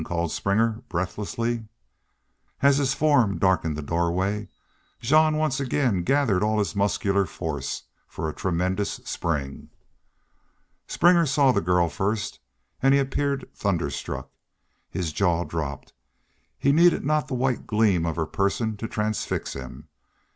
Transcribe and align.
called 0.03 0.31
Springer, 0.31 0.81
breathlessly. 0.89 1.67
As 2.63 2.77
his 2.77 2.95
form 2.95 3.37
darkened 3.37 3.75
the 3.77 3.83
doorway 3.83 4.49
Jean 4.99 5.37
once 5.37 5.59
again 5.59 6.01
gathered 6.01 6.41
all 6.41 6.57
his 6.57 6.75
muscular 6.75 7.27
force 7.27 7.83
for 8.07 8.27
a 8.27 8.33
tremendous 8.33 8.93
spring. 9.05 9.69
Springer 10.87 11.27
saw 11.27 11.51
the 11.51 11.61
girl 11.61 11.87
first 11.87 12.39
and 12.81 12.95
he 12.95 12.99
appeared 12.99 13.47
thunderstruck. 13.53 14.31
His 14.89 15.13
jaw 15.13 15.43
dropped. 15.43 15.93
He 16.57 16.71
needed 16.71 17.05
not 17.05 17.27
the 17.27 17.35
white 17.35 17.67
gleam 17.67 18.03
of 18.07 18.15
her 18.15 18.25
person 18.25 18.77
to 18.77 18.87
transfix 18.87 19.53
him. 19.53 19.87